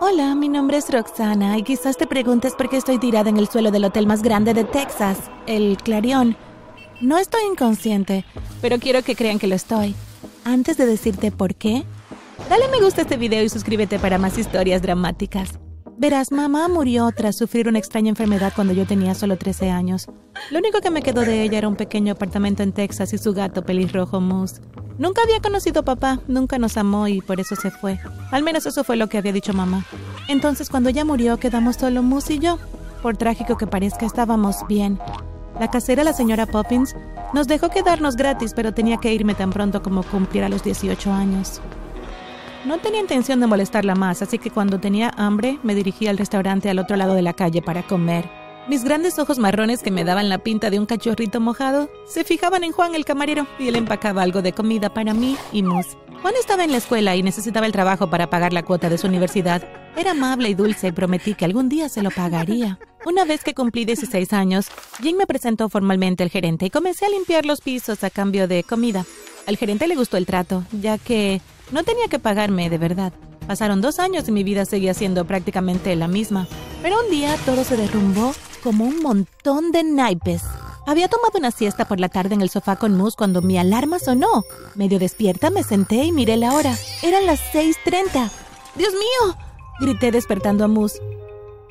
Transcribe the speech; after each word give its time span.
Hola, 0.00 0.36
mi 0.36 0.48
nombre 0.48 0.76
es 0.76 0.90
Roxana 0.90 1.58
y 1.58 1.64
quizás 1.64 1.96
te 1.96 2.06
preguntes 2.06 2.54
por 2.54 2.68
qué 2.68 2.76
estoy 2.76 2.98
tirada 2.98 3.30
en 3.30 3.36
el 3.36 3.48
suelo 3.48 3.72
del 3.72 3.84
hotel 3.84 4.06
más 4.06 4.22
grande 4.22 4.54
de 4.54 4.62
Texas, 4.62 5.18
el 5.48 5.76
Clarion. 5.76 6.36
No 7.00 7.18
estoy 7.18 7.40
inconsciente, 7.50 8.24
pero 8.62 8.78
quiero 8.78 9.02
que 9.02 9.16
crean 9.16 9.40
que 9.40 9.48
lo 9.48 9.56
estoy. 9.56 9.96
Antes 10.44 10.76
de 10.76 10.86
decirte 10.86 11.32
por 11.32 11.56
qué, 11.56 11.82
dale 12.48 12.68
me 12.68 12.80
gusta 12.80 13.00
a 13.00 13.02
este 13.02 13.16
video 13.16 13.42
y 13.42 13.48
suscríbete 13.48 13.98
para 13.98 14.18
más 14.18 14.38
historias 14.38 14.82
dramáticas. 14.82 15.58
Verás, 15.96 16.30
mamá 16.30 16.68
murió 16.68 17.10
tras 17.10 17.36
sufrir 17.36 17.66
una 17.66 17.80
extraña 17.80 18.10
enfermedad 18.10 18.52
cuando 18.54 18.72
yo 18.74 18.86
tenía 18.86 19.16
solo 19.16 19.36
13 19.36 19.70
años. 19.70 20.06
Lo 20.52 20.60
único 20.60 20.80
que 20.80 20.92
me 20.92 21.02
quedó 21.02 21.22
de 21.22 21.42
ella 21.42 21.58
era 21.58 21.66
un 21.66 21.74
pequeño 21.74 22.12
apartamento 22.12 22.62
en 22.62 22.70
Texas 22.70 23.12
y 23.14 23.18
su 23.18 23.34
gato 23.34 23.64
pelirrojo 23.64 24.20
Moose. 24.20 24.60
Nunca 24.98 25.22
había 25.22 25.40
conocido 25.40 25.80
a 25.80 25.84
papá, 25.84 26.18
nunca 26.26 26.58
nos 26.58 26.76
amó 26.76 27.06
y 27.06 27.20
por 27.20 27.38
eso 27.38 27.54
se 27.54 27.70
fue. 27.70 28.00
Al 28.32 28.42
menos 28.42 28.66
eso 28.66 28.82
fue 28.82 28.96
lo 28.96 29.08
que 29.08 29.16
había 29.16 29.32
dicho 29.32 29.52
mamá. 29.52 29.84
Entonces 30.26 30.68
cuando 30.68 30.88
ella 30.90 31.04
murió 31.04 31.38
quedamos 31.38 31.76
solo 31.76 32.02
Moose 32.02 32.34
y 32.34 32.38
yo. 32.40 32.58
Por 33.02 33.16
trágico 33.16 33.56
que 33.56 33.68
parezca, 33.68 34.06
estábamos 34.06 34.66
bien. 34.66 34.98
La 35.60 35.70
casera, 35.70 36.02
la 36.02 36.12
señora 36.12 36.46
Poppins, 36.46 36.96
nos 37.32 37.46
dejó 37.46 37.68
quedarnos 37.68 38.16
gratis, 38.16 38.52
pero 38.54 38.74
tenía 38.74 38.96
que 38.96 39.14
irme 39.14 39.34
tan 39.34 39.50
pronto 39.50 39.82
como 39.82 40.02
cumpliera 40.02 40.48
los 40.48 40.64
18 40.64 41.12
años. 41.12 41.60
No 42.64 42.78
tenía 42.78 43.00
intención 43.00 43.38
de 43.38 43.46
molestarla 43.46 43.94
más, 43.94 44.20
así 44.20 44.38
que 44.38 44.50
cuando 44.50 44.80
tenía 44.80 45.12
hambre 45.16 45.60
me 45.62 45.76
dirigí 45.76 46.08
al 46.08 46.18
restaurante 46.18 46.68
al 46.68 46.78
otro 46.80 46.96
lado 46.96 47.14
de 47.14 47.22
la 47.22 47.34
calle 47.34 47.62
para 47.62 47.84
comer. 47.84 48.37
Mis 48.68 48.84
grandes 48.84 49.18
ojos 49.18 49.38
marrones 49.38 49.82
que 49.82 49.90
me 49.90 50.04
daban 50.04 50.28
la 50.28 50.36
pinta 50.36 50.68
de 50.68 50.78
un 50.78 50.84
cachorrito 50.84 51.40
mojado 51.40 51.88
se 52.06 52.22
fijaban 52.22 52.64
en 52.64 52.72
Juan 52.72 52.94
el 52.94 53.06
camarero 53.06 53.46
y 53.58 53.68
él 53.68 53.76
empacaba 53.76 54.20
algo 54.20 54.42
de 54.42 54.52
comida 54.52 54.92
para 54.92 55.14
mí 55.14 55.38
y 55.52 55.62
Mus. 55.62 55.96
Juan 56.20 56.34
estaba 56.38 56.64
en 56.64 56.72
la 56.72 56.76
escuela 56.76 57.16
y 57.16 57.22
necesitaba 57.22 57.64
el 57.64 57.72
trabajo 57.72 58.10
para 58.10 58.28
pagar 58.28 58.52
la 58.52 58.62
cuota 58.62 58.90
de 58.90 58.98
su 58.98 59.06
universidad. 59.06 59.62
Era 59.96 60.10
amable 60.10 60.50
y 60.50 60.54
dulce 60.54 60.88
y 60.88 60.92
prometí 60.92 61.34
que 61.34 61.46
algún 61.46 61.70
día 61.70 61.88
se 61.88 62.02
lo 62.02 62.10
pagaría. 62.10 62.78
Una 63.06 63.24
vez 63.24 63.42
que 63.42 63.54
cumplí 63.54 63.86
16 63.86 64.34
años, 64.34 64.66
Jim 65.00 65.16
me 65.16 65.26
presentó 65.26 65.70
formalmente 65.70 66.22
al 66.22 66.28
gerente 66.28 66.66
y 66.66 66.70
comencé 66.70 67.06
a 67.06 67.10
limpiar 67.10 67.46
los 67.46 67.62
pisos 67.62 68.04
a 68.04 68.10
cambio 68.10 68.48
de 68.48 68.64
comida. 68.64 69.06
Al 69.46 69.56
gerente 69.56 69.88
le 69.88 69.96
gustó 69.96 70.18
el 70.18 70.26
trato, 70.26 70.62
ya 70.72 70.98
que 70.98 71.40
no 71.72 71.84
tenía 71.84 72.08
que 72.08 72.18
pagarme 72.18 72.68
de 72.68 72.76
verdad. 72.76 73.14
Pasaron 73.46 73.80
dos 73.80 73.98
años 73.98 74.28
y 74.28 74.32
mi 74.32 74.44
vida 74.44 74.66
seguía 74.66 74.92
siendo 74.92 75.24
prácticamente 75.24 75.96
la 75.96 76.06
misma. 76.06 76.46
Pero 76.82 77.00
un 77.04 77.10
día 77.10 77.36
todo 77.44 77.64
se 77.64 77.76
derrumbó 77.76 78.34
como 78.62 78.84
un 78.84 79.02
montón 79.02 79.72
de 79.72 79.82
naipes. 79.82 80.42
Había 80.86 81.08
tomado 81.08 81.38
una 81.38 81.50
siesta 81.50 81.86
por 81.86 82.00
la 82.00 82.08
tarde 82.08 82.34
en 82.34 82.40
el 82.40 82.50
sofá 82.50 82.76
con 82.76 82.96
Moose 82.96 83.16
cuando 83.16 83.42
mi 83.42 83.58
alarma 83.58 83.98
sonó. 83.98 84.44
Medio 84.74 84.98
despierta 84.98 85.50
me 85.50 85.62
senté 85.62 85.96
y 86.04 86.12
miré 86.12 86.36
la 86.36 86.54
hora. 86.54 86.74
Eran 87.02 87.26
las 87.26 87.40
6.30. 87.52 88.30
¡Dios 88.76 88.92
mío! 88.92 89.36
grité 89.80 90.10
despertando 90.10 90.64
a 90.64 90.68
Moose. 90.68 91.00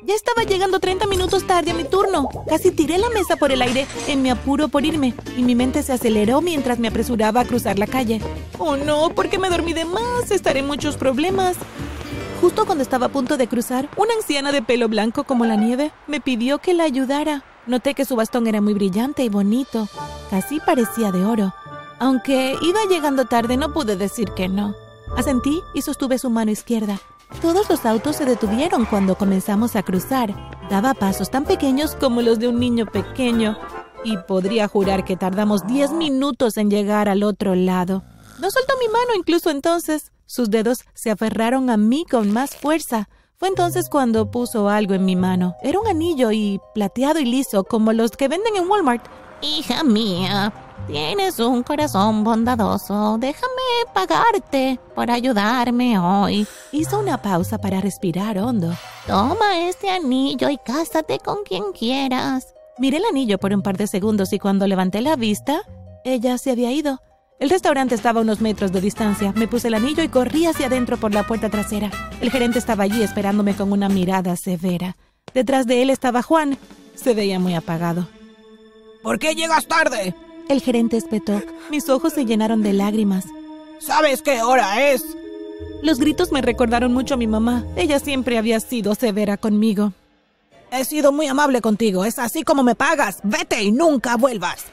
Ya 0.02 0.14
estaba 0.14 0.44
llegando 0.44 0.78
30 0.78 1.06
minutos 1.06 1.46
tarde 1.46 1.72
a 1.72 1.74
mi 1.74 1.84
turno. 1.84 2.28
Casi 2.48 2.70
tiré 2.70 2.96
la 2.96 3.10
mesa 3.10 3.36
por 3.36 3.52
el 3.52 3.60
aire 3.60 3.86
en 4.06 4.22
mi 4.22 4.30
apuro 4.30 4.68
por 4.68 4.86
irme 4.86 5.14
y 5.36 5.42
mi 5.42 5.54
mente 5.54 5.82
se 5.82 5.92
aceleró 5.92 6.40
mientras 6.40 6.78
me 6.78 6.88
apresuraba 6.88 7.40
a 7.40 7.44
cruzar 7.44 7.78
la 7.78 7.86
calle. 7.86 8.20
Oh 8.58 8.76
no, 8.76 9.10
¿por 9.10 9.28
qué 9.28 9.38
me 9.38 9.50
dormí 9.50 9.74
de 9.74 9.84
más? 9.84 10.30
Estaré 10.30 10.60
en 10.60 10.66
muchos 10.66 10.96
problemas. 10.96 11.56
Justo 12.40 12.66
cuando 12.66 12.82
estaba 12.82 13.06
a 13.06 13.08
punto 13.08 13.36
de 13.36 13.48
cruzar, 13.48 13.88
una 13.96 14.14
anciana 14.14 14.52
de 14.52 14.62
pelo 14.62 14.88
blanco 14.88 15.24
como 15.24 15.44
la 15.44 15.56
nieve 15.56 15.90
me 16.06 16.20
pidió 16.20 16.58
que 16.58 16.72
la 16.72 16.84
ayudara. 16.84 17.42
Noté 17.66 17.94
que 17.94 18.04
su 18.04 18.14
bastón 18.14 18.46
era 18.46 18.60
muy 18.60 18.74
brillante 18.74 19.24
y 19.24 19.28
bonito, 19.28 19.88
casi 20.30 20.60
parecía 20.60 21.10
de 21.10 21.24
oro. 21.24 21.52
Aunque 21.98 22.56
iba 22.62 22.78
llegando 22.88 23.24
tarde, 23.24 23.56
no 23.56 23.72
pude 23.72 23.96
decir 23.96 24.30
que 24.36 24.48
no. 24.48 24.74
Asentí 25.16 25.62
y 25.74 25.82
sostuve 25.82 26.18
su 26.18 26.30
mano 26.30 26.52
izquierda. 26.52 27.00
Todos 27.42 27.68
los 27.68 27.84
autos 27.84 28.16
se 28.16 28.24
detuvieron 28.24 28.84
cuando 28.86 29.16
comenzamos 29.16 29.74
a 29.74 29.82
cruzar. 29.82 30.32
Daba 30.70 30.94
pasos 30.94 31.30
tan 31.30 31.44
pequeños 31.44 31.96
como 31.96 32.22
los 32.22 32.38
de 32.38 32.48
un 32.48 32.60
niño 32.60 32.86
pequeño. 32.86 33.58
Y 34.04 34.16
podría 34.16 34.68
jurar 34.68 35.04
que 35.04 35.16
tardamos 35.16 35.66
10 35.66 35.90
minutos 35.92 36.56
en 36.56 36.70
llegar 36.70 37.08
al 37.08 37.24
otro 37.24 37.56
lado. 37.56 38.04
No 38.40 38.48
soltó 38.50 38.74
mi 38.78 38.86
mano 38.86 39.14
incluso 39.16 39.50
entonces. 39.50 40.12
Sus 40.28 40.50
dedos 40.50 40.84
se 40.92 41.10
aferraron 41.10 41.70
a 41.70 41.78
mí 41.78 42.04
con 42.04 42.30
más 42.30 42.54
fuerza. 42.54 43.08
Fue 43.38 43.48
entonces 43.48 43.88
cuando 43.88 44.30
puso 44.30 44.68
algo 44.68 44.92
en 44.92 45.06
mi 45.06 45.16
mano. 45.16 45.56
Era 45.62 45.80
un 45.80 45.86
anillo 45.88 46.30
y 46.32 46.60
plateado 46.74 47.18
y 47.18 47.24
liso 47.24 47.64
como 47.64 47.94
los 47.94 48.10
que 48.10 48.28
venden 48.28 48.54
en 48.56 48.68
Walmart. 48.68 49.06
Hija 49.40 49.82
mía, 49.84 50.52
Tienes 50.86 51.38
un 51.38 51.62
corazón 51.62 52.24
bondadoso. 52.24 53.16
Déjame 53.18 53.62
pagarte 53.94 54.78
por 54.94 55.10
ayudarme 55.10 55.98
hoy. 55.98 56.46
Hizo 56.72 56.98
una 56.98 57.22
pausa 57.22 57.56
para 57.56 57.80
respirar 57.80 58.38
hondo. 58.38 58.74
Toma 59.06 59.66
este 59.66 59.88
anillo 59.88 60.50
y 60.50 60.58
cásate 60.58 61.20
con 61.20 61.42
quien 61.42 61.72
quieras. 61.72 62.54
Miré 62.78 62.98
el 62.98 63.04
anillo 63.06 63.38
por 63.38 63.54
un 63.54 63.62
par 63.62 63.78
de 63.78 63.86
segundos 63.86 64.34
y 64.34 64.38
cuando 64.38 64.66
levanté 64.66 65.00
la 65.00 65.16
vista, 65.16 65.62
ella 66.04 66.36
se 66.36 66.50
había 66.50 66.70
ido. 66.70 67.00
El 67.38 67.50
restaurante 67.50 67.94
estaba 67.94 68.18
a 68.18 68.22
unos 68.24 68.40
metros 68.40 68.72
de 68.72 68.80
distancia. 68.80 69.32
Me 69.36 69.46
puse 69.46 69.68
el 69.68 69.74
anillo 69.74 70.02
y 70.02 70.08
corrí 70.08 70.46
hacia 70.46 70.66
adentro 70.66 70.96
por 70.96 71.14
la 71.14 71.24
puerta 71.24 71.48
trasera. 71.48 71.90
El 72.20 72.32
gerente 72.32 72.58
estaba 72.58 72.82
allí 72.82 73.02
esperándome 73.02 73.54
con 73.54 73.70
una 73.70 73.88
mirada 73.88 74.36
severa. 74.36 74.96
Detrás 75.34 75.66
de 75.66 75.82
él 75.82 75.90
estaba 75.90 76.22
Juan. 76.22 76.58
Se 76.96 77.14
veía 77.14 77.38
muy 77.38 77.54
apagado. 77.54 78.08
¿Por 79.04 79.20
qué 79.20 79.36
llegas 79.36 79.66
tarde? 79.68 80.14
El 80.48 80.60
gerente 80.60 80.96
espetó. 80.96 81.40
Mis 81.70 81.88
ojos 81.88 82.12
se 82.12 82.24
llenaron 82.24 82.62
de 82.62 82.72
lágrimas. 82.72 83.26
¿Sabes 83.78 84.22
qué 84.22 84.42
hora 84.42 84.90
es? 84.90 85.04
Los 85.80 86.00
gritos 86.00 86.32
me 86.32 86.42
recordaron 86.42 86.92
mucho 86.92 87.14
a 87.14 87.18
mi 87.18 87.28
mamá. 87.28 87.64
Ella 87.76 88.00
siempre 88.00 88.36
había 88.36 88.58
sido 88.58 88.96
severa 88.96 89.36
conmigo. 89.36 89.92
He 90.72 90.84
sido 90.84 91.12
muy 91.12 91.28
amable 91.28 91.60
contigo. 91.60 92.04
Es 92.04 92.18
así 92.18 92.42
como 92.42 92.64
me 92.64 92.74
pagas. 92.74 93.20
Vete 93.22 93.62
y 93.62 93.70
nunca 93.70 94.16
vuelvas. 94.16 94.64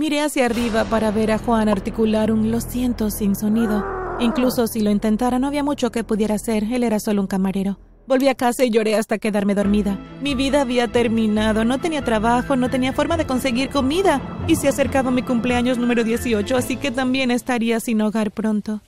Miré 0.00 0.22
hacia 0.22 0.46
arriba 0.46 0.86
para 0.86 1.10
ver 1.10 1.30
a 1.30 1.36
Juan 1.36 1.68
articular 1.68 2.32
un 2.32 2.50
lo 2.50 2.62
siento 2.62 3.10
sin 3.10 3.36
sonido. 3.36 3.84
Incluso 4.18 4.66
si 4.66 4.80
lo 4.80 4.90
intentara 4.90 5.38
no 5.38 5.46
había 5.46 5.62
mucho 5.62 5.92
que 5.92 6.04
pudiera 6.04 6.36
hacer. 6.36 6.64
Él 6.64 6.84
era 6.84 6.98
solo 6.98 7.20
un 7.20 7.26
camarero. 7.26 7.78
Volví 8.06 8.26
a 8.28 8.34
casa 8.34 8.64
y 8.64 8.70
lloré 8.70 8.94
hasta 8.94 9.18
quedarme 9.18 9.54
dormida. 9.54 9.98
Mi 10.22 10.34
vida 10.34 10.62
había 10.62 10.88
terminado, 10.88 11.66
no 11.66 11.82
tenía 11.82 12.02
trabajo, 12.02 12.56
no 12.56 12.70
tenía 12.70 12.94
forma 12.94 13.18
de 13.18 13.26
conseguir 13.26 13.68
comida 13.68 14.22
y 14.48 14.56
se 14.56 14.68
acercaba 14.68 15.10
mi 15.10 15.20
cumpleaños 15.20 15.76
número 15.76 16.02
18, 16.02 16.56
así 16.56 16.78
que 16.78 16.90
también 16.90 17.30
estaría 17.30 17.78
sin 17.78 18.00
hogar 18.00 18.30
pronto. 18.30 18.80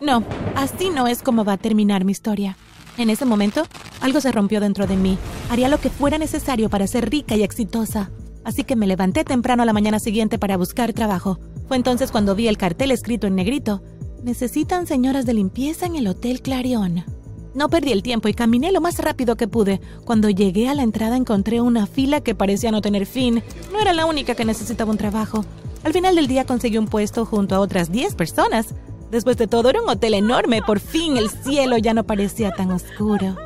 No, 0.00 0.24
así 0.56 0.90
no 0.90 1.06
es 1.06 1.22
como 1.22 1.44
va 1.44 1.52
a 1.52 1.58
terminar 1.58 2.04
mi 2.04 2.10
historia. 2.10 2.56
En 2.98 3.08
ese 3.08 3.24
momento, 3.24 3.62
algo 4.00 4.20
se 4.20 4.32
rompió 4.32 4.58
dentro 4.58 4.88
de 4.88 4.96
mí. 4.96 5.16
Haría 5.48 5.68
lo 5.68 5.78
que 5.78 5.90
fuera 5.90 6.18
necesario 6.18 6.68
para 6.68 6.88
ser 6.88 7.08
rica 7.08 7.36
y 7.36 7.44
exitosa. 7.44 8.10
Así 8.46 8.62
que 8.62 8.76
me 8.76 8.86
levanté 8.86 9.24
temprano 9.24 9.64
a 9.64 9.66
la 9.66 9.72
mañana 9.72 9.98
siguiente 9.98 10.38
para 10.38 10.56
buscar 10.56 10.92
trabajo. 10.92 11.40
Fue 11.66 11.76
entonces 11.76 12.12
cuando 12.12 12.36
vi 12.36 12.46
el 12.46 12.56
cartel 12.56 12.92
escrito 12.92 13.26
en 13.26 13.34
negrito. 13.34 13.82
Necesitan 14.22 14.86
señoras 14.86 15.26
de 15.26 15.34
limpieza 15.34 15.84
en 15.84 15.96
el 15.96 16.06
Hotel 16.06 16.40
Clarion. 16.42 17.04
No 17.56 17.68
perdí 17.68 17.90
el 17.90 18.04
tiempo 18.04 18.28
y 18.28 18.34
caminé 18.34 18.70
lo 18.70 18.80
más 18.80 19.00
rápido 19.00 19.34
que 19.34 19.48
pude. 19.48 19.80
Cuando 20.04 20.30
llegué 20.30 20.68
a 20.68 20.74
la 20.74 20.84
entrada 20.84 21.16
encontré 21.16 21.60
una 21.60 21.88
fila 21.88 22.20
que 22.20 22.36
parecía 22.36 22.70
no 22.70 22.82
tener 22.82 23.06
fin. 23.06 23.42
No 23.72 23.80
era 23.80 23.92
la 23.92 24.06
única 24.06 24.36
que 24.36 24.44
necesitaba 24.44 24.92
un 24.92 24.96
trabajo. 24.96 25.44
Al 25.82 25.92
final 25.92 26.14
del 26.14 26.28
día 26.28 26.44
conseguí 26.44 26.78
un 26.78 26.86
puesto 26.86 27.26
junto 27.26 27.56
a 27.56 27.60
otras 27.60 27.90
10 27.90 28.14
personas. 28.14 28.76
Después 29.10 29.36
de 29.38 29.48
todo, 29.48 29.70
era 29.70 29.82
un 29.82 29.88
hotel 29.88 30.14
enorme. 30.14 30.62
Por 30.64 30.78
fin 30.78 31.16
el 31.16 31.30
cielo 31.30 31.78
ya 31.78 31.94
no 31.94 32.04
parecía 32.04 32.52
tan 32.52 32.70
oscuro. 32.70 33.36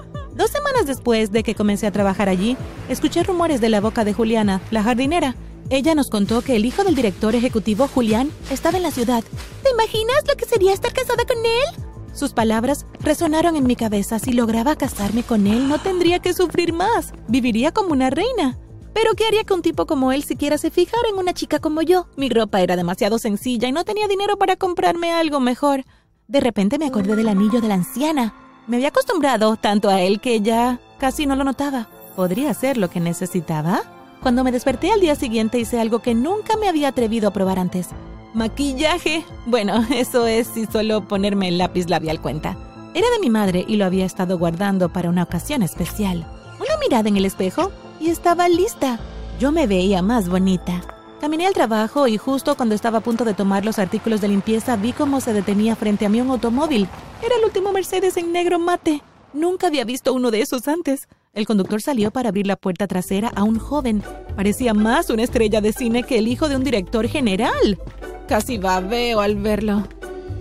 Dos 0.40 0.52
semanas 0.52 0.86
después 0.86 1.32
de 1.32 1.42
que 1.42 1.54
comencé 1.54 1.86
a 1.86 1.92
trabajar 1.92 2.30
allí, 2.30 2.56
escuché 2.88 3.22
rumores 3.22 3.60
de 3.60 3.68
la 3.68 3.82
boca 3.82 4.06
de 4.06 4.14
Juliana, 4.14 4.62
la 4.70 4.82
jardinera. 4.82 5.36
Ella 5.68 5.94
nos 5.94 6.08
contó 6.08 6.40
que 6.40 6.56
el 6.56 6.64
hijo 6.64 6.82
del 6.82 6.94
director 6.94 7.34
ejecutivo, 7.34 7.86
Julián, 7.88 8.30
estaba 8.50 8.78
en 8.78 8.84
la 8.84 8.90
ciudad. 8.90 9.22
¿Te 9.62 9.68
imaginas 9.68 10.24
lo 10.26 10.36
que 10.36 10.46
sería 10.46 10.72
estar 10.72 10.94
casada 10.94 11.26
con 11.26 11.36
él? 11.44 11.84
Sus 12.14 12.32
palabras 12.32 12.86
resonaron 13.00 13.54
en 13.54 13.66
mi 13.66 13.76
cabeza. 13.76 14.18
Si 14.18 14.32
lograba 14.32 14.76
casarme 14.76 15.24
con 15.24 15.46
él, 15.46 15.68
no 15.68 15.78
tendría 15.78 16.20
que 16.20 16.32
sufrir 16.32 16.72
más. 16.72 17.12
Viviría 17.28 17.70
como 17.72 17.92
una 17.92 18.08
reina. 18.08 18.58
Pero 18.94 19.12
¿qué 19.16 19.26
haría 19.26 19.44
que 19.44 19.52
un 19.52 19.60
tipo 19.60 19.84
como 19.84 20.10
él 20.10 20.24
siquiera 20.24 20.56
se 20.56 20.70
fijara 20.70 21.10
en 21.12 21.18
una 21.18 21.34
chica 21.34 21.58
como 21.58 21.82
yo? 21.82 22.08
Mi 22.16 22.30
ropa 22.30 22.62
era 22.62 22.76
demasiado 22.76 23.18
sencilla 23.18 23.68
y 23.68 23.72
no 23.72 23.84
tenía 23.84 24.08
dinero 24.08 24.38
para 24.38 24.56
comprarme 24.56 25.12
algo 25.12 25.38
mejor. 25.38 25.84
De 26.28 26.40
repente 26.40 26.78
me 26.78 26.86
acordé 26.86 27.14
del 27.14 27.28
anillo 27.28 27.60
de 27.60 27.68
la 27.68 27.74
anciana. 27.74 28.34
Me 28.70 28.76
había 28.76 28.90
acostumbrado 28.90 29.56
tanto 29.56 29.88
a 29.88 30.00
él 30.00 30.20
que 30.20 30.42
ya 30.42 30.78
casi 30.96 31.26
no 31.26 31.34
lo 31.34 31.42
notaba. 31.42 31.88
¿Podría 32.14 32.54
ser 32.54 32.76
lo 32.76 32.88
que 32.88 33.00
necesitaba? 33.00 33.82
Cuando 34.22 34.44
me 34.44 34.52
desperté 34.52 34.92
al 34.92 35.00
día 35.00 35.16
siguiente 35.16 35.58
hice 35.58 35.80
algo 35.80 35.98
que 35.98 36.14
nunca 36.14 36.56
me 36.56 36.68
había 36.68 36.86
atrevido 36.86 37.26
a 37.26 37.32
probar 37.32 37.58
antes. 37.58 37.88
Maquillaje. 38.32 39.24
Bueno, 39.44 39.84
eso 39.90 40.28
es 40.28 40.46
si 40.46 40.66
solo 40.66 41.08
ponerme 41.08 41.48
el 41.48 41.58
lápiz 41.58 41.88
labial 41.88 42.20
cuenta. 42.20 42.56
Era 42.94 43.10
de 43.10 43.18
mi 43.18 43.28
madre 43.28 43.64
y 43.66 43.74
lo 43.74 43.86
había 43.86 44.06
estado 44.06 44.38
guardando 44.38 44.88
para 44.88 45.08
una 45.08 45.24
ocasión 45.24 45.64
especial. 45.64 46.24
Una 46.60 46.78
mirada 46.80 47.08
en 47.08 47.16
el 47.16 47.24
espejo 47.24 47.72
y 47.98 48.10
estaba 48.10 48.48
lista. 48.48 49.00
Yo 49.40 49.50
me 49.50 49.66
veía 49.66 50.00
más 50.00 50.28
bonita. 50.28 50.99
Caminé 51.20 51.46
al 51.46 51.52
trabajo 51.52 52.08
y 52.08 52.16
justo 52.16 52.56
cuando 52.56 52.74
estaba 52.74 52.98
a 52.98 53.02
punto 53.02 53.26
de 53.26 53.34
tomar 53.34 53.62
los 53.62 53.78
artículos 53.78 54.22
de 54.22 54.28
limpieza 54.28 54.76
vi 54.76 54.92
cómo 54.92 55.20
se 55.20 55.34
detenía 55.34 55.76
frente 55.76 56.06
a 56.06 56.08
mí 56.08 56.18
un 56.18 56.30
automóvil. 56.30 56.88
Era 57.22 57.36
el 57.36 57.44
último 57.44 57.72
Mercedes 57.72 58.16
en 58.16 58.32
negro 58.32 58.58
mate. 58.58 59.02
Nunca 59.34 59.66
había 59.66 59.84
visto 59.84 60.14
uno 60.14 60.30
de 60.30 60.40
esos 60.40 60.66
antes. 60.66 61.08
El 61.34 61.46
conductor 61.46 61.82
salió 61.82 62.10
para 62.10 62.30
abrir 62.30 62.46
la 62.46 62.56
puerta 62.56 62.86
trasera 62.86 63.30
a 63.36 63.44
un 63.44 63.58
joven. 63.58 64.02
Parecía 64.34 64.72
más 64.72 65.10
una 65.10 65.22
estrella 65.22 65.60
de 65.60 65.74
cine 65.74 66.04
que 66.04 66.16
el 66.16 66.26
hijo 66.26 66.48
de 66.48 66.56
un 66.56 66.64
director 66.64 67.06
general. 67.06 67.78
Casi 68.26 68.56
babeo 68.56 69.20
al 69.20 69.36
verlo. 69.36 69.86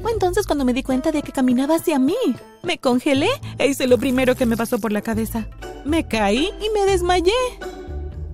Fue 0.02 0.14
entonces 0.14 0.48
cuando 0.48 0.64
me 0.64 0.74
di 0.74 0.82
cuenta 0.82 1.12
de 1.12 1.24
que 1.24 1.34
caminaba 1.34 1.76
hacia 1.76 2.00
mí. 2.00 2.16
Me 2.64 2.78
congelé 2.78 3.30
e 3.58 3.68
hice 3.68 3.86
lo 3.86 3.98
primero 3.98 4.36
que 4.36 4.46
me 4.46 4.56
pasó 4.56 4.80
por 4.80 4.94
la 4.94 5.02
cabeza. 5.02 5.46
Me 5.84 6.08
caí 6.08 6.52
y 6.62 6.70
me 6.74 6.90
desmayé. 6.90 7.34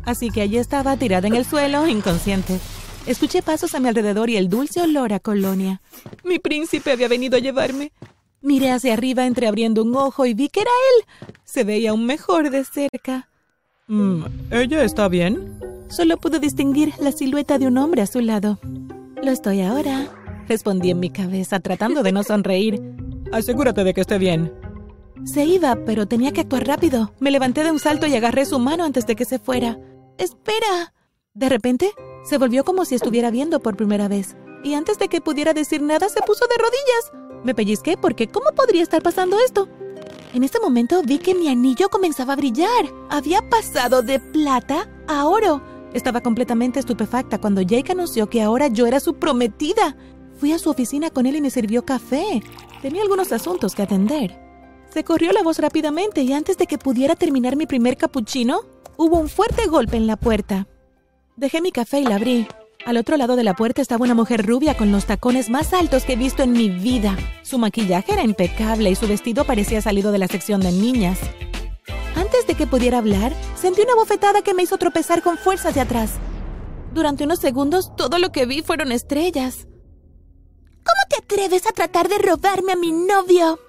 Así 0.06 0.30
que 0.30 0.42
allí 0.42 0.58
estaba 0.58 0.98
tirada 0.98 1.28
en 1.28 1.36
el 1.36 1.46
suelo, 1.46 1.88
inconsciente. 1.88 2.60
Escuché 3.06 3.42
pasos 3.42 3.76
a 3.76 3.80
mi 3.80 3.88
alrededor 3.90 4.30
y 4.30 4.38
el 4.38 4.50
dulce 4.50 4.82
olor 4.82 5.14
a 5.14 5.20
colonia. 5.20 5.82
Mi 6.24 6.40
príncipe 6.40 6.92
había 6.92 7.08
venido 7.08 7.38
a 7.38 7.40
llevarme. 7.40 7.92
Miré 8.42 8.72
hacia 8.72 8.94
arriba 8.94 9.26
entreabriendo 9.26 9.84
un 9.84 9.96
ojo 9.96 10.26
y 10.26 10.34
vi 10.34 10.50
que 10.50 10.62
era 10.62 10.72
él. 10.72 11.36
Se 11.44 11.64
veía 11.64 11.92
aún 11.92 12.06
mejor 12.06 12.50
de 12.50 12.64
cerca. 12.64 13.30
Mm, 13.88 14.24
¿Ella 14.52 14.84
está 14.84 15.08
bien? 15.08 15.60
Solo 15.90 16.18
pude 16.18 16.40
distinguir 16.40 16.94
la 17.00 17.12
silueta 17.12 17.58
de 17.60 17.68
un 17.68 17.78
hombre 17.78 18.02
a 18.02 18.08
su 18.08 18.22
lado. 18.22 18.60
Lo 19.22 19.32
estoy 19.32 19.62
ahora, 19.62 20.08
respondí 20.48 20.90
en 20.92 21.00
mi 21.00 21.10
cabeza, 21.10 21.60
tratando 21.60 22.04
de 22.04 22.12
no 22.12 22.24
sonreír. 22.24 22.82
Asegúrate 23.32 23.84
de 23.84 23.94
que 23.94 24.02
esté 24.02 24.18
bien. 24.18 24.52
Se 25.26 25.46
iba, 25.46 25.76
pero 25.86 26.08
tenía 26.08 26.32
que 26.32 26.42
actuar 26.42 26.68
rápido. 26.68 27.14
Me 27.20 27.32
levanté 27.32 27.64
de 27.64 27.72
un 27.72 27.80
salto 27.80 28.06
y 28.06 28.16
agarré 28.16 28.46
su 28.46 28.60
mano 28.60 28.84
antes 28.84 29.08
de 29.08 29.16
que 29.16 29.26
se 29.26 29.40
fuera. 29.40 29.80
¡Espera! 30.18 30.94
De 31.34 31.50
repente, 31.50 31.92
se 32.24 32.38
volvió 32.38 32.64
como 32.64 32.86
si 32.86 32.96
estuviera 32.96 33.32
viendo 33.32 33.60
por 33.60 33.76
primera 33.76 34.08
vez. 34.08 34.36
Y 34.64 34.74
antes 34.74 34.98
de 34.98 35.10
que 35.10 35.22
pudiera 35.22 35.54
decir 35.54 35.82
nada, 35.82 36.10
se 36.10 36.22
puso 36.22 36.46
de 36.48 36.56
rodillas. 36.58 37.44
Me 37.44 37.54
pellizqué 37.54 37.98
porque 37.98 38.28
¿cómo 38.28 38.52
podría 38.56 38.82
estar 38.82 39.04
pasando 39.04 39.38
esto? 39.40 39.68
En 40.34 40.44
este 40.44 40.60
momento 40.60 41.02
vi 41.04 41.20
que 41.20 41.36
mi 41.36 41.48
anillo 41.50 41.90
comenzaba 41.90 42.34
a 42.34 42.36
brillar. 42.36 42.86
Había 43.10 43.48
pasado 43.50 44.02
de 44.02 44.20
plata 44.20 44.90
a 45.08 45.28
oro. 45.28 45.62
Estaba 45.94 46.22
completamente 46.22 46.80
estupefacta 46.80 47.40
cuando 47.40 47.62
Jake 47.62 47.92
anunció 47.92 48.30
que 48.30 48.42
ahora 48.42 48.68
yo 48.68 48.86
era 48.88 49.00
su 49.00 49.16
prometida. 49.16 49.96
Fui 50.38 50.52
a 50.52 50.60
su 50.60 50.70
oficina 50.70 51.10
con 51.10 51.26
él 51.26 51.36
y 51.36 51.42
me 51.42 51.50
sirvió 51.50 51.86
café. 51.86 52.42
Tenía 52.82 53.02
algunos 53.02 53.32
asuntos 53.32 53.76
que 53.76 53.84
atender. 53.84 54.38
Se 54.90 55.04
corrió 55.04 55.32
la 55.32 55.44
voz 55.44 55.60
rápidamente 55.60 56.22
y 56.22 56.34
antes 56.34 56.58
de 56.58 56.68
que 56.68 56.78
pudiera 56.78 57.16
terminar 57.16 57.56
mi 57.56 57.66
primer 57.66 57.98
capuchino, 57.98 58.62
hubo 58.98 59.18
un 59.18 59.30
fuerte 59.30 59.68
golpe 59.68 59.98
en 59.98 60.08
la 60.08 60.16
puerta. 60.16 60.68
Dejé 61.36 61.62
mi 61.62 61.72
café 61.72 62.00
y 62.00 62.06
la 62.06 62.16
abrí. 62.16 62.48
Al 62.86 62.98
otro 62.98 63.18
lado 63.18 63.36
de 63.36 63.44
la 63.44 63.56
puerta 63.56 63.82
estaba 63.82 64.04
una 64.04 64.14
mujer 64.14 64.46
rubia 64.46 64.78
con 64.78 64.92
los 64.92 65.06
tacones 65.06 65.50
más 65.50 65.74
altos 65.74 66.04
que 66.04 66.14
he 66.14 66.18
visto 66.18 66.44
en 66.44 66.54
mi 66.54 66.70
vida. 66.70 67.18
Su 67.44 67.58
maquillaje 67.58 68.14
era 68.14 68.24
impecable 68.24 68.92
y 68.92 68.96
su 68.96 69.08
vestido 69.08 69.44
parecía 69.44 69.82
salido 69.82 70.12
de 70.12 70.20
la 70.20 70.28
sección 70.28 70.62
de 70.62 70.72
niñas. 70.72 71.20
Antes 72.16 72.48
de 72.48 72.56
que 72.56 72.68
pudiera 72.68 73.00
hablar, 73.00 73.34
sentí 73.56 73.82
una 73.82 73.96
bofetada 73.96 74.42
que 74.42 74.54
me 74.54 74.64
hizo 74.64 74.78
tropezar 74.78 75.22
con 75.22 75.38
fuerza 75.38 75.72
de 75.72 75.82
atrás. 75.82 76.12
Durante 76.94 77.24
unos 77.26 77.40
segundos, 77.40 77.96
todo 77.96 78.20
lo 78.20 78.32
que 78.32 78.46
vi 78.46 78.62
fueron 78.62 78.92
estrellas. 78.92 79.68
¿Cómo 80.86 81.02
te 81.10 81.18
atreves 81.18 81.66
a 81.68 81.74
tratar 81.74 82.08
de 82.08 82.20
robarme 82.20 82.74
a 82.74 82.78
mi 82.78 82.92
novio? 82.92 83.60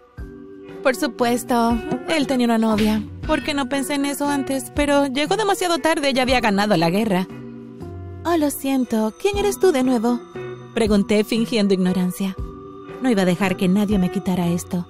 Por 0.83 0.95
supuesto, 0.95 1.77
él 2.09 2.27
tenía 2.27 2.47
una 2.47 2.59
novia. 2.59 3.03
¿Por 3.27 3.43
qué 3.43 3.55
no 3.55 3.69
pensé 3.69 3.95
en 3.95 4.05
eso 4.05 4.29
antes? 4.29 4.71
Pero 4.75 5.07
llegó 5.07 5.37
demasiado 5.37 5.79
tarde, 5.79 6.13
ya 6.13 6.23
había 6.23 6.41
ganado 6.41 6.77
la 6.77 6.91
guerra. 6.91 7.27
Oh, 8.25 8.37
lo 8.37 8.51
siento. 8.51 9.15
¿Quién 9.21 9.37
eres 9.37 9.59
tú 9.59 9.73
de 9.73 9.83
nuevo? 9.83 10.21
Pregunté 10.75 11.25
fingiendo 11.25 11.75
ignorancia. 11.75 12.37
No 13.03 13.11
iba 13.11 13.23
a 13.23 13.27
dejar 13.27 13.57
que 13.57 13.69
nadie 13.69 13.99
me 13.99 14.11
quitara 14.11 14.49
esto. 14.49 14.87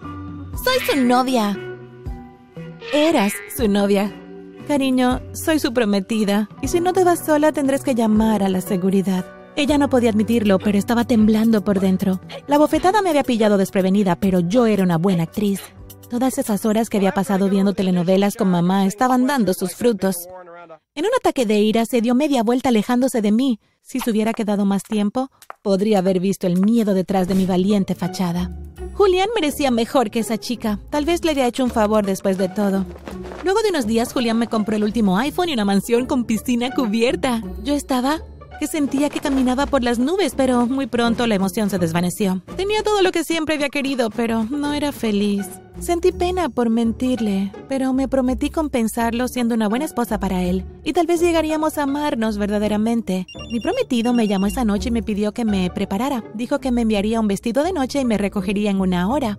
Soy 0.62 0.78
su 0.86 1.04
novia. 1.04 1.58
Eras 2.92 3.32
su 3.56 3.68
novia. 3.68 4.14
Cariño, 4.68 5.20
soy 5.32 5.58
su 5.58 5.72
prometida, 5.72 6.48
y 6.60 6.68
si 6.68 6.80
no 6.80 6.92
te 6.92 7.04
vas 7.04 7.24
sola 7.24 7.52
tendrás 7.52 7.82
que 7.82 7.94
llamar 7.94 8.42
a 8.42 8.48
la 8.48 8.60
seguridad. 8.60 9.24
Ella 9.54 9.78
no 9.78 9.88
podía 9.88 10.10
admitirlo, 10.10 10.58
pero 10.58 10.76
estaba 10.76 11.04
temblando 11.04 11.64
por 11.64 11.80
dentro. 11.80 12.20
La 12.46 12.58
bofetada 12.58 13.00
me 13.00 13.10
había 13.10 13.22
pillado 13.22 13.56
desprevenida, 13.56 14.16
pero 14.16 14.40
yo 14.40 14.66
era 14.66 14.82
una 14.82 14.98
buena 14.98 15.22
actriz. 15.22 15.62
Todas 16.08 16.38
esas 16.38 16.64
horas 16.64 16.88
que 16.88 16.98
había 16.98 17.12
pasado 17.12 17.48
viendo 17.48 17.74
telenovelas 17.74 18.36
con 18.36 18.48
mamá 18.48 18.86
estaban 18.86 19.26
dando 19.26 19.54
sus 19.54 19.74
frutos. 19.74 20.28
En 20.94 21.04
un 21.04 21.10
ataque 21.18 21.46
de 21.46 21.58
ira 21.58 21.84
se 21.84 22.00
dio 22.00 22.14
media 22.14 22.44
vuelta 22.44 22.68
alejándose 22.68 23.22
de 23.22 23.32
mí. 23.32 23.58
Si 23.82 23.98
se 23.98 24.10
hubiera 24.10 24.32
quedado 24.32 24.64
más 24.64 24.84
tiempo, 24.84 25.30
podría 25.62 25.98
haber 25.98 26.20
visto 26.20 26.46
el 26.46 26.60
miedo 26.60 26.94
detrás 26.94 27.26
de 27.26 27.34
mi 27.34 27.44
valiente 27.44 27.94
fachada. 27.96 28.52
Julián 28.94 29.28
merecía 29.34 29.70
mejor 29.70 30.10
que 30.10 30.20
esa 30.20 30.38
chica. 30.38 30.78
Tal 30.90 31.04
vez 31.04 31.24
le 31.24 31.32
había 31.32 31.46
hecho 31.46 31.64
un 31.64 31.70
favor 31.70 32.06
después 32.06 32.38
de 32.38 32.48
todo. 32.48 32.86
Luego 33.44 33.60
de 33.62 33.70
unos 33.70 33.86
días, 33.86 34.12
Julián 34.12 34.38
me 34.38 34.48
compró 34.48 34.76
el 34.76 34.84
último 34.84 35.18
iPhone 35.18 35.48
y 35.48 35.54
una 35.54 35.64
mansión 35.64 36.06
con 36.06 36.24
piscina 36.24 36.70
cubierta. 36.72 37.42
Yo 37.62 37.74
estaba 37.74 38.22
que 38.58 38.66
sentía 38.66 39.10
que 39.10 39.20
caminaba 39.20 39.66
por 39.66 39.82
las 39.82 39.98
nubes, 39.98 40.34
pero 40.36 40.66
muy 40.66 40.86
pronto 40.86 41.26
la 41.26 41.34
emoción 41.34 41.70
se 41.70 41.78
desvaneció. 41.78 42.42
Tenía 42.56 42.82
todo 42.82 43.02
lo 43.02 43.12
que 43.12 43.24
siempre 43.24 43.56
había 43.56 43.68
querido, 43.68 44.10
pero 44.10 44.44
no 44.44 44.74
era 44.74 44.92
feliz. 44.92 45.46
Sentí 45.80 46.10
pena 46.10 46.48
por 46.48 46.70
mentirle, 46.70 47.52
pero 47.68 47.92
me 47.92 48.08
prometí 48.08 48.48
compensarlo 48.48 49.28
siendo 49.28 49.54
una 49.54 49.68
buena 49.68 49.84
esposa 49.84 50.18
para 50.18 50.42
él, 50.42 50.64
y 50.84 50.94
tal 50.94 51.06
vez 51.06 51.20
llegaríamos 51.20 51.76
a 51.76 51.82
amarnos 51.82 52.38
verdaderamente. 52.38 53.26
Mi 53.52 53.60
prometido 53.60 54.14
me 54.14 54.26
llamó 54.26 54.46
esa 54.46 54.64
noche 54.64 54.88
y 54.88 54.92
me 54.92 55.02
pidió 55.02 55.32
que 55.32 55.44
me 55.44 55.70
preparara. 55.70 56.24
Dijo 56.34 56.60
que 56.60 56.72
me 56.72 56.82
enviaría 56.82 57.20
un 57.20 57.28
vestido 57.28 57.62
de 57.62 57.72
noche 57.72 58.00
y 58.00 58.04
me 58.06 58.16
recogería 58.16 58.70
en 58.70 58.80
una 58.80 59.08
hora. 59.08 59.38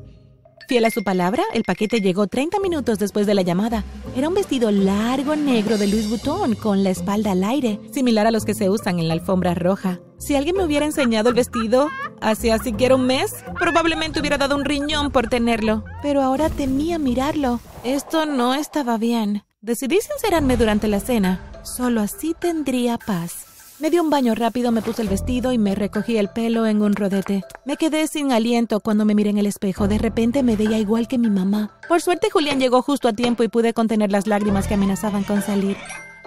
Fiel 0.68 0.86
a 0.86 0.92
su 0.92 1.04
palabra, 1.04 1.44
el 1.54 1.64
paquete 1.64 2.02
llegó 2.02 2.28
30 2.28 2.60
minutos 2.60 3.00
después 3.00 3.26
de 3.26 3.34
la 3.34 3.42
llamada. 3.42 3.86
Era 4.16 4.30
un 4.30 4.34
vestido 4.34 4.72
largo 4.72 5.36
negro 5.36 5.78
de 5.78 5.88
Louis 5.88 6.10
Vuitton 6.10 6.56
con 6.56 6.84
la 6.84 6.90
espalda 6.90 7.32
al 7.32 7.44
aire, 7.44 7.80
similar 7.92 8.26
a 8.26 8.32
los 8.32 8.46
que 8.46 8.54
se 8.54 8.70
usan 8.70 9.00
en 9.00 9.08
la 9.08 9.14
alfombra 9.14 9.54
roja. 9.54 10.00
Si 10.18 10.36
alguien 10.36 10.56
me 10.56 10.64
hubiera 10.64 10.86
enseñado 10.86 11.30
el 11.30 11.36
vestido 11.36 11.90
hace 12.20 12.58
siquiera 12.60 12.96
un 12.96 13.06
mes, 13.06 13.36
probablemente 13.60 14.20
hubiera 14.20 14.38
dado 14.38 14.56
un 14.56 14.66
riñón 14.66 15.12
por 15.12 15.28
tenerlo. 15.28 15.84
Pero 16.02 16.22
ahora 16.22 16.50
temía 16.50 16.98
mirarlo. 16.98 17.60
Esto 17.84 18.26
no 18.26 18.56
estaba 18.56 18.98
bien. 18.98 19.44
Decidí 19.62 20.00
sincerarme 20.02 20.58
durante 20.58 20.88
la 20.88 21.00
cena. 21.00 21.40
Solo 21.64 22.02
así 22.02 22.36
tendría 22.40 22.98
paz. 22.98 23.47
Me 23.80 23.92
di 23.92 24.00
un 24.00 24.10
baño 24.10 24.34
rápido, 24.34 24.72
me 24.72 24.82
puse 24.82 25.04
el 25.04 25.08
vestido 25.08 25.52
y 25.52 25.60
me 25.60 25.76
recogí 25.76 26.18
el 26.18 26.30
pelo 26.30 26.66
en 26.66 26.82
un 26.82 26.96
rodete. 26.96 27.44
Me 27.64 27.78
quedé 27.78 28.08
sin 28.08 28.32
aliento 28.32 28.80
cuando 28.80 29.06
me 29.06 29.14
miré 29.14 29.30
en 29.30 29.38
el 29.38 29.46
espejo. 29.46 29.88
De 29.88 30.00
repente 30.00 30.42
me 30.42 30.56
veía 30.56 30.80
igual 30.80 31.08
que 31.08 31.20
mi 31.20 31.30
mamá. 31.30 31.70
Por 31.88 32.02
suerte 32.02 32.32
Julián 32.32 32.60
llegó 32.60 32.82
justo 32.82 33.08
a 33.08 33.14
tiempo 33.14 33.44
y 33.44 33.50
pude 33.50 33.76
contener 33.76 34.12
las 34.12 34.26
lágrimas 34.26 34.68
que 34.68 34.74
amenazaban 34.74 35.24
con 35.24 35.44
salir. 35.44 35.78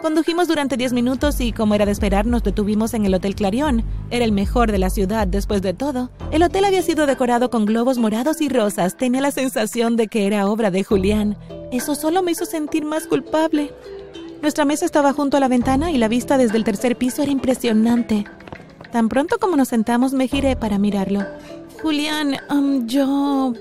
Condujimos 0.01 0.47
durante 0.47 0.77
10 0.77 0.93
minutos 0.93 1.41
y, 1.41 1.53
como 1.53 1.75
era 1.75 1.87
de 1.87 1.93
esperar, 1.93 2.25
nos 2.25 2.45
detuvimos 2.45 2.95
en 2.95 3.05
el 3.05 3.15
Hotel 3.15 3.35
Clarion. 3.35 3.85
Era 4.11 4.25
el 4.25 4.33
mejor 4.33 4.71
de 4.71 4.79
la 4.79 4.89
ciudad, 4.89 5.27
después 5.27 5.61
de 5.61 5.75
todo. 5.75 6.09
El 6.31 6.45
hotel 6.45 6.65
había 6.65 6.83
sido 6.83 7.05
decorado 7.05 7.51
con 7.51 7.67
globos 7.67 7.99
morados 7.99 8.41
y 8.41 8.49
rosas. 8.49 8.97
Tenía 8.97 9.21
la 9.23 9.33
sensación 9.33 9.97
de 9.97 10.07
que 10.07 10.29
era 10.29 10.47
obra 10.47 10.71
de 10.71 10.85
Julián. 10.85 11.37
Eso 11.73 11.97
solo 11.97 12.23
me 12.23 12.31
hizo 12.31 12.47
sentir 12.47 12.85
más 12.85 13.09
culpable. 13.09 13.75
Nuestra 14.43 14.65
mesa 14.65 14.87
estaba 14.87 15.13
junto 15.13 15.37
a 15.37 15.41
la 15.41 15.49
ventana 15.49 15.91
y 15.91 15.99
la 15.99 16.09
vista 16.09 16.39
desde 16.39 16.57
el 16.57 16.65
tercer 16.65 16.97
piso 16.97 17.23
era 17.23 17.31
impresionante. 17.31 18.25
Tan 18.91 19.11
pronto 19.11 19.39
como 19.39 19.55
nos 19.55 19.69
sentamos 19.69 20.15
me 20.15 20.29
giré 20.29 20.57
para 20.57 20.79
mirarlo. 20.79 21.27
Julián, 21.83 22.37
um, 22.51 22.87
yo 22.87 23.53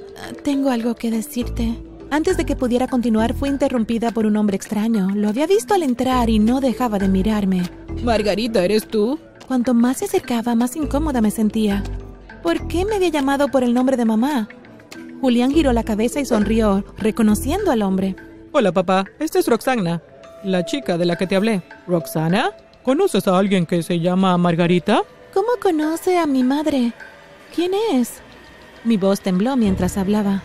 tengo 0.43 0.69
algo 0.69 0.95
que 0.95 1.12
decirte. 1.12 1.77
Antes 2.12 2.38
de 2.38 2.45
que 2.45 2.55
pudiera 2.55 2.88
continuar 2.88 3.33
fui 3.33 3.50
interrumpida 3.50 4.12
por 4.12 4.25
un 4.25 4.38
hombre 4.38 4.55
extraño. 4.55 5.09
Lo 5.13 5.27
había 5.27 5.48
visto 5.48 5.74
al 5.74 5.83
entrar 5.83 6.29
y 6.29 6.39
no 6.39 6.62
dejaba 6.62 6.98
de 6.98 7.09
mirarme. 7.09 7.69
Margarita, 8.01 8.63
¿eres 8.63 8.88
tú? 8.88 9.19
Cuanto 9.48 9.74
más 9.74 9.98
se 9.98 10.05
acercaba, 10.05 10.55
más 10.55 10.77
incómoda 10.77 11.19
me 11.19 11.31
sentía. 11.31 11.83
¿Por 12.41 12.67
qué 12.69 12.86
me 12.86 12.95
había 12.95 13.09
llamado 13.09 13.50
por 13.50 13.63
el 13.63 13.74
nombre 13.74 13.98
de 13.98 14.05
mamá? 14.05 14.48
Julián 15.19 15.51
giró 15.51 15.74
la 15.74 15.83
cabeza 15.83 16.21
y 16.21 16.25
sonrió, 16.25 16.86
reconociendo 16.98 17.69
al 17.71 17.81
hombre. 17.81 18.15
Hola, 18.53 18.71
papá. 18.71 19.05
Esta 19.19 19.39
es 19.39 19.48
Roxana 19.48 20.01
la 20.43 20.65
chica 20.65 20.98
de 20.98 21.05
la 21.05 21.17
que 21.17 21.27
te 21.27 21.36
hablé. 21.36 21.62
¿Roxana? 21.88 22.51
¿Conoces 22.84 23.27
a 23.27 23.38
alguien 23.38 23.65
que 23.65 23.84
se 23.84 24.00
llama 24.00 24.38
Margarita? 24.38 25.03
¿Cómo 25.34 25.50
conoce 25.62 26.17
a 26.17 26.25
mi 26.25 26.43
madre? 26.43 26.93
¿Quién 27.53 27.72
es? 27.93 28.22
Mi 28.84 28.98
voz 28.98 29.22
tembló 29.22 29.55
mientras 29.55 29.98
hablaba. 29.98 30.41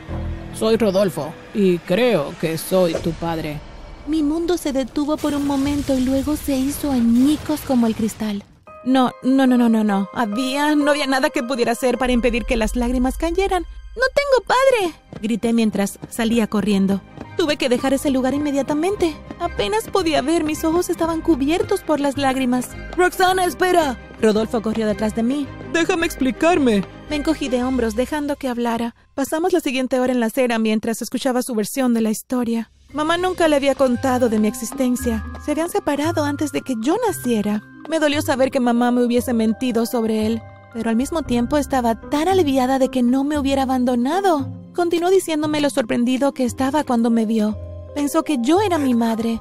Soy 0.54 0.76
Rodolfo 0.76 1.32
y 1.54 1.78
creo 1.78 2.34
que 2.40 2.58
soy 2.58 2.94
tu 2.94 3.12
padre. 3.12 3.60
Mi 4.06 4.22
mundo 4.22 4.56
se 4.58 4.72
detuvo 4.72 5.16
por 5.16 5.34
un 5.34 5.46
momento 5.46 5.96
y 5.96 6.02
luego 6.02 6.36
se 6.36 6.56
hizo 6.56 6.90
añicos 6.90 7.60
como 7.62 7.86
el 7.86 7.94
cristal. 7.94 8.42
No, 8.84 9.12
no, 9.22 9.46
no, 9.46 9.56
no, 9.56 9.68
no, 9.68 9.82
no. 9.82 10.10
Había, 10.12 10.74
no 10.74 10.90
había 10.90 11.06
nada 11.06 11.30
que 11.30 11.42
pudiera 11.42 11.72
hacer 11.72 11.96
para 11.96 12.12
impedir 12.12 12.44
que 12.44 12.56
las 12.56 12.76
lágrimas 12.76 13.16
cayeran. 13.16 13.62
¡No 13.96 14.02
tengo 14.14 14.46
padre! 14.46 14.94
Grité 15.24 15.52
mientras 15.52 15.98
salía 16.08 16.46
corriendo. 16.46 17.00
Tuve 17.36 17.56
que 17.56 17.68
dejar 17.68 17.92
ese 17.92 18.10
lugar 18.10 18.32
inmediatamente. 18.32 19.16
Apenas 19.40 19.90
podía 19.90 20.22
ver, 20.22 20.44
mis 20.44 20.62
ojos 20.64 20.88
estaban 20.88 21.20
cubiertos 21.20 21.80
por 21.80 21.98
las 21.98 22.16
lágrimas. 22.16 22.70
Roxana, 22.96 23.44
espera. 23.44 23.98
Rodolfo 24.22 24.62
corrió 24.62 24.86
detrás 24.86 25.16
de 25.16 25.24
mí. 25.24 25.48
Déjame 25.72 26.06
explicarme. 26.06 26.84
Me 27.10 27.16
encogí 27.16 27.48
de 27.48 27.64
hombros, 27.64 27.96
dejando 27.96 28.36
que 28.36 28.48
hablara. 28.48 28.94
Pasamos 29.14 29.52
la 29.52 29.60
siguiente 29.60 29.98
hora 29.98 30.12
en 30.12 30.20
la 30.20 30.26
acera 30.26 30.60
mientras 30.60 31.02
escuchaba 31.02 31.42
su 31.42 31.54
versión 31.54 31.92
de 31.92 32.02
la 32.02 32.10
historia. 32.10 32.70
Mamá 32.92 33.18
nunca 33.18 33.48
le 33.48 33.56
había 33.56 33.74
contado 33.74 34.28
de 34.28 34.38
mi 34.38 34.46
existencia. 34.46 35.24
Se 35.44 35.50
habían 35.50 35.68
separado 35.68 36.24
antes 36.24 36.52
de 36.52 36.62
que 36.62 36.74
yo 36.80 36.96
naciera. 37.04 37.62
Me 37.88 37.98
dolió 37.98 38.22
saber 38.22 38.52
que 38.52 38.60
mamá 38.60 38.92
me 38.92 39.04
hubiese 39.04 39.34
mentido 39.34 39.84
sobre 39.84 40.26
él, 40.26 40.40
pero 40.72 40.90
al 40.90 40.96
mismo 40.96 41.22
tiempo 41.22 41.58
estaba 41.58 42.00
tan 42.00 42.28
aliviada 42.28 42.78
de 42.78 42.88
que 42.88 43.02
no 43.02 43.24
me 43.24 43.38
hubiera 43.38 43.62
abandonado. 43.62 44.63
Continuó 44.74 45.08
diciéndome 45.08 45.60
lo 45.60 45.70
sorprendido 45.70 46.32
que 46.32 46.44
estaba 46.44 46.82
cuando 46.82 47.08
me 47.08 47.26
vio. 47.26 47.56
Pensó 47.94 48.24
que 48.24 48.38
yo 48.40 48.60
era 48.60 48.76
mi 48.76 48.92
madre. 48.92 49.40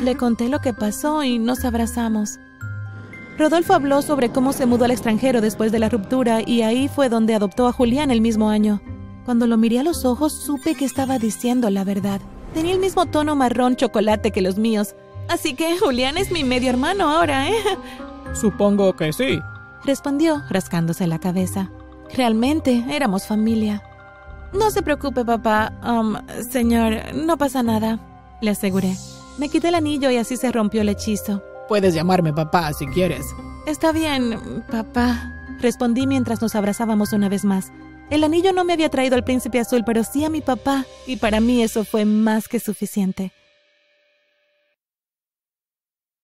Le 0.00 0.16
conté 0.16 0.48
lo 0.48 0.60
que 0.60 0.72
pasó 0.72 1.24
y 1.24 1.40
nos 1.40 1.64
abrazamos. 1.64 2.38
Rodolfo 3.36 3.74
habló 3.74 4.02
sobre 4.02 4.30
cómo 4.30 4.52
se 4.52 4.66
mudó 4.66 4.84
al 4.84 4.92
extranjero 4.92 5.40
después 5.40 5.72
de 5.72 5.80
la 5.80 5.88
ruptura 5.88 6.42
y 6.46 6.62
ahí 6.62 6.86
fue 6.86 7.08
donde 7.08 7.34
adoptó 7.34 7.66
a 7.66 7.72
Julián 7.72 8.12
el 8.12 8.20
mismo 8.20 8.50
año. 8.50 8.80
Cuando 9.24 9.48
lo 9.48 9.56
miré 9.56 9.80
a 9.80 9.82
los 9.82 10.04
ojos 10.04 10.32
supe 10.32 10.76
que 10.76 10.84
estaba 10.84 11.18
diciendo 11.18 11.68
la 11.68 11.82
verdad. 11.82 12.20
Tenía 12.54 12.72
el 12.72 12.78
mismo 12.78 13.06
tono 13.06 13.34
marrón 13.34 13.74
chocolate 13.74 14.30
que 14.30 14.42
los 14.42 14.58
míos. 14.58 14.94
Así 15.28 15.54
que 15.54 15.76
Julián 15.76 16.18
es 16.18 16.30
mi 16.30 16.44
medio 16.44 16.70
hermano 16.70 17.08
ahora, 17.08 17.48
¿eh? 17.48 17.54
Supongo 18.32 18.94
que 18.94 19.12
sí. 19.12 19.40
Respondió, 19.84 20.40
rascándose 20.50 21.08
la 21.08 21.18
cabeza. 21.18 21.70
Realmente 22.14 22.84
éramos 22.90 23.26
familia. 23.26 23.82
No 24.52 24.70
se 24.70 24.82
preocupe, 24.82 25.24
papá. 25.24 25.72
Um, 25.82 26.16
señor, 26.50 27.14
no 27.14 27.38
pasa 27.38 27.62
nada, 27.62 27.98
le 28.40 28.50
aseguré. 28.50 28.94
Me 29.38 29.48
quité 29.48 29.68
el 29.68 29.74
anillo 29.74 30.10
y 30.10 30.18
así 30.18 30.36
se 30.36 30.52
rompió 30.52 30.82
el 30.82 30.90
hechizo. 30.90 31.42
Puedes 31.68 31.94
llamarme 31.94 32.32
papá 32.32 32.72
si 32.72 32.86
quieres. 32.86 33.24
Está 33.66 33.92
bien, 33.92 34.64
papá, 34.70 35.32
respondí 35.60 36.06
mientras 36.06 36.42
nos 36.42 36.54
abrazábamos 36.54 37.12
una 37.12 37.28
vez 37.28 37.44
más. 37.44 37.72
El 38.10 38.24
anillo 38.24 38.52
no 38.52 38.64
me 38.64 38.74
había 38.74 38.90
traído 38.90 39.16
al 39.16 39.24
príncipe 39.24 39.58
azul, 39.58 39.84
pero 39.86 40.04
sí 40.04 40.24
a 40.24 40.28
mi 40.28 40.42
papá, 40.42 40.84
y 41.06 41.16
para 41.16 41.40
mí 41.40 41.62
eso 41.62 41.84
fue 41.84 42.04
más 42.04 42.46
que 42.46 42.60
suficiente. 42.60 43.32